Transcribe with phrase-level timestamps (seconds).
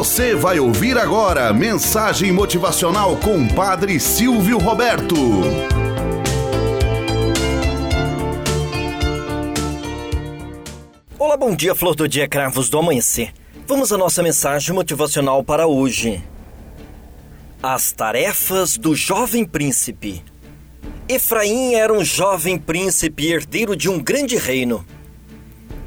[0.00, 5.14] Você vai ouvir agora mensagem motivacional com Padre Silvio Roberto.
[11.18, 13.30] Olá, bom dia, flor do dia, cravos do amanhecer.
[13.66, 16.24] Vamos à nossa mensagem motivacional para hoje.
[17.62, 20.24] As tarefas do jovem príncipe.
[21.10, 24.82] Efraim era um jovem príncipe herdeiro de um grande reino.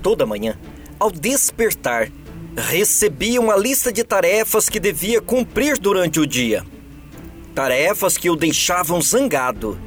[0.04, 0.56] Toda manhã,
[1.00, 2.12] ao despertar,
[2.56, 6.64] recebia uma lista de tarefas que devia cumprir durante o dia.
[7.56, 9.80] Tarefas que o deixavam zangado,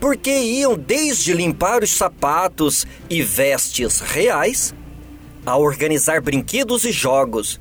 [0.00, 4.74] porque iam desde limpar os sapatos e vestes reais,
[5.44, 7.60] a organizar brinquedos e jogos,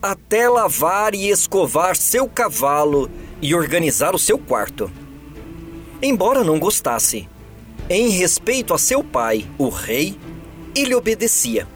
[0.00, 3.10] até lavar e escovar seu cavalo
[3.40, 4.90] e organizar o seu quarto.
[6.02, 7.28] Embora não gostasse,
[7.88, 10.18] em respeito a seu pai, o rei,
[10.74, 11.66] ele obedecia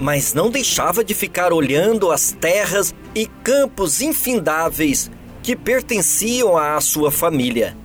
[0.00, 5.10] mas não deixava de ficar olhando as terras e campos infindáveis
[5.42, 7.76] que pertenciam à sua família.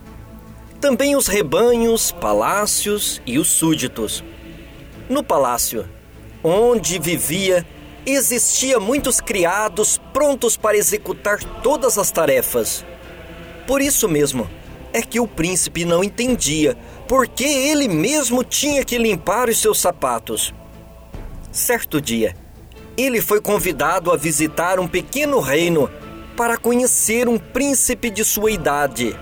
[0.80, 4.24] Também os rebanhos, palácios e os súditos.
[5.10, 5.86] No palácio,
[6.42, 7.68] onde vivia,
[8.06, 12.86] existia muitos criados prontos para executar todas as tarefas.
[13.68, 14.50] Por isso mesmo
[14.94, 16.78] é que o príncipe não entendia
[17.10, 20.54] por que ele mesmo tinha que limpar os seus sapatos.
[21.56, 22.36] Certo dia,
[22.98, 25.90] ele foi convidado a visitar um pequeno reino
[26.36, 29.18] para conhecer um príncipe de sua idade,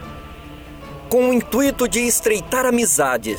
[1.09, 3.38] com o intuito de estreitar amizade.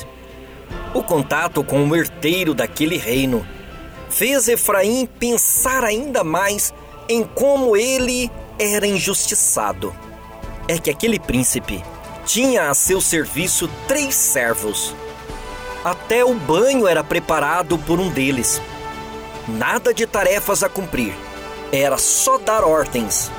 [0.94, 3.44] O contato com o herdeiro daquele reino
[4.08, 6.72] fez Efraim pensar ainda mais
[7.08, 9.92] em como ele era injustiçado.
[10.68, 11.82] É que aquele príncipe
[12.24, 14.94] tinha a seu serviço três servos.
[15.84, 18.62] Até o banho era preparado por um deles.
[19.46, 21.14] Nada de tarefas a cumprir.
[21.70, 23.30] Era só dar ordens.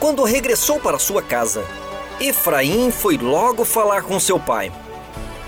[0.00, 1.62] Quando regressou para sua casa,
[2.18, 4.72] Efraim foi logo falar com seu pai.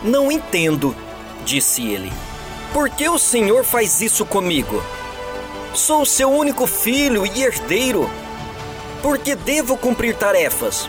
[0.03, 0.95] Não entendo,
[1.43, 2.13] disse ele.
[2.73, 4.83] Por que o senhor faz isso comigo?
[5.73, 8.11] Sou seu único filho e herdeiro.
[9.01, 10.89] Por que devo cumprir tarefas?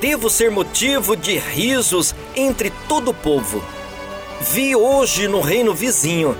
[0.00, 3.62] Devo ser motivo de risos entre todo o povo.
[4.40, 6.36] Vi hoje no reino vizinho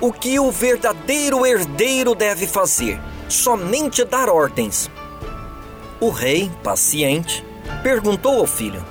[0.00, 4.90] o que o verdadeiro herdeiro deve fazer: somente dar ordens.
[6.00, 7.44] O rei, paciente,
[7.82, 8.84] perguntou ao filho: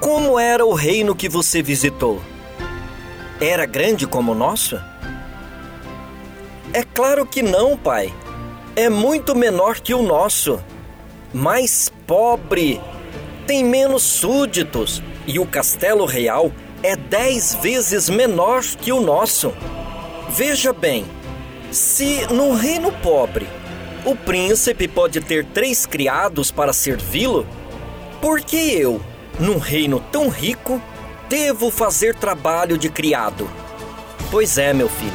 [0.00, 2.20] Como era o reino que você visitou?
[3.40, 4.80] Era grande como o nosso?
[6.72, 8.12] É claro que não, pai.
[8.76, 10.62] É muito menor que o nosso.
[11.32, 12.80] Mais pobre,
[13.46, 16.50] tem menos súditos e o castelo real
[16.82, 19.52] é dez vezes menor que o nosso.
[20.36, 21.06] Veja bem,
[21.70, 23.46] se no reino pobre
[24.04, 27.46] o príncipe pode ter três criados para servi-lo,
[28.20, 29.00] por que eu,
[29.38, 30.82] num reino tão rico,
[31.28, 33.48] devo fazer trabalho de criado?
[34.28, 35.12] Pois é, meu filho,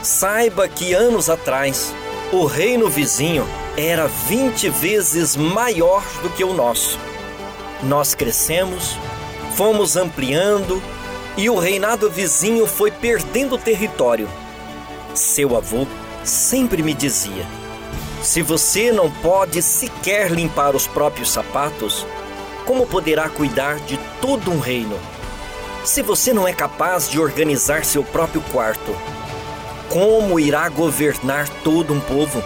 [0.00, 1.92] saiba que anos atrás
[2.32, 3.44] o reino vizinho
[3.76, 7.00] era 20 vezes maior do que o nosso.
[7.82, 8.96] Nós crescemos,
[9.56, 10.80] fomos ampliando
[11.36, 14.28] e o reinado vizinho foi perdendo território
[15.14, 15.86] seu avô
[16.24, 17.46] sempre me dizia:
[18.22, 22.06] se você não pode sequer limpar os próprios sapatos,
[22.64, 24.98] como poderá cuidar de todo um reino?
[25.84, 28.94] Se você não é capaz de organizar seu próprio quarto,
[29.88, 32.42] como irá governar todo um povo?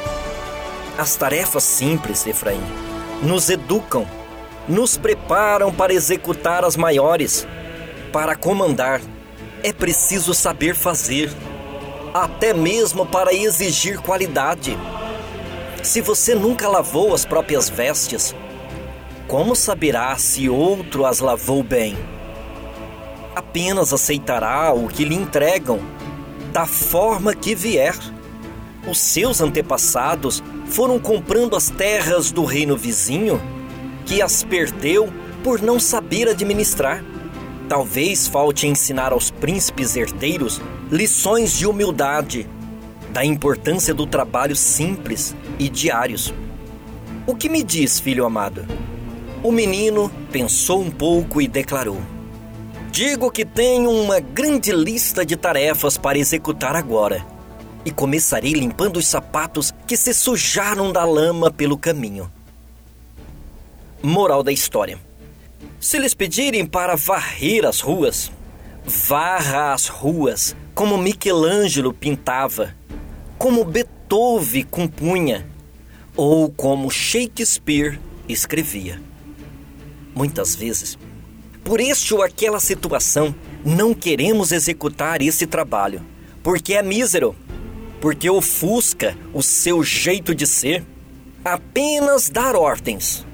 [0.97, 2.63] As tarefas simples, Efraim,
[3.23, 4.07] nos educam,
[4.67, 7.47] nos preparam para executar as maiores.
[8.11, 9.03] Para comandar,
[9.63, 11.31] é preciso saber fazer
[12.25, 14.77] até mesmo para exigir qualidade.
[15.83, 18.35] Se você nunca lavou as próprias vestes,
[19.29, 21.97] como saberá se outro as lavou bem?
[23.35, 25.81] Apenas aceitará o que lhe entregam,
[26.53, 27.97] da forma que vier.
[28.89, 33.41] Os seus antepassados foram comprando as terras do reino vizinho,
[34.05, 37.05] que as perdeu por não saber administrar.
[37.69, 40.61] Talvez falte ensinar aos príncipes herdeiros
[40.91, 42.49] lições de humildade,
[43.11, 46.33] da importância do trabalho simples e diários.
[47.27, 48.65] O que me diz, filho amado?
[49.43, 52.01] O menino pensou um pouco e declarou:
[52.93, 57.27] Digo que tenho uma grande lista de tarefas para executar agora,
[57.85, 62.31] e começarei limpando os sapatos que se sujaram da lama pelo caminho.
[64.03, 65.06] Moral da história.
[65.79, 68.33] Se lhes pedirem para varrer as ruas,
[68.85, 72.75] varra as ruas como Michelangelo pintava,
[73.39, 75.47] como Beethoven compunha
[76.17, 79.01] ou como Shakespeare escrevia.
[80.15, 80.99] Muitas vezes,
[81.63, 83.35] por este ou aquela situação,
[83.65, 86.01] não queremos executar esse trabalho,
[86.43, 87.37] porque é mísero,
[88.01, 90.85] porque ofusca o seu jeito de ser.
[91.45, 93.25] Apenas dar ordens,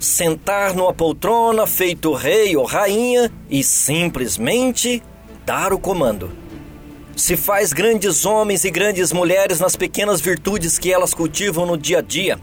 [0.00, 5.02] sentar numa poltrona feito rei ou rainha e simplesmente
[5.44, 6.32] dar o comando.
[7.14, 11.98] Se faz grandes homens e grandes mulheres nas pequenas virtudes que elas cultivam no dia
[11.98, 12.38] a dia.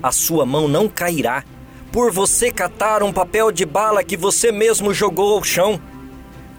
[0.00, 1.42] A sua mão não cairá
[1.90, 5.80] por você catar um papel de bala que você mesmo jogou ao chão.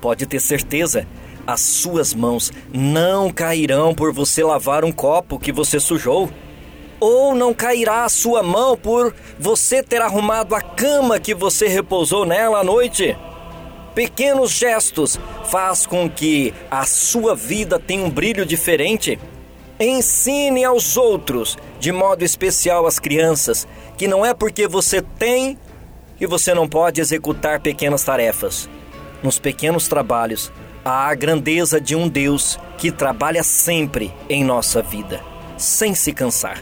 [0.02, 1.08] Pode ter certeza,
[1.46, 6.30] as suas mãos não cairão por você lavar um copo que você sujou.
[7.00, 12.26] Ou não cairá a sua mão por você ter arrumado a cama que você repousou
[12.26, 13.16] nela à noite.
[13.94, 19.20] Pequenos gestos faz com que a sua vida tenha um brilho diferente.
[19.80, 23.68] Ensine aos outros, de modo especial às crianças,
[23.98, 25.58] que não é porque você tem
[26.18, 28.68] que você não pode executar pequenas tarefas.
[29.22, 30.52] Nos pequenos trabalhos,
[30.84, 35.24] há a grandeza de um Deus que trabalha sempre em nossa vida,
[35.58, 36.62] sem se cansar.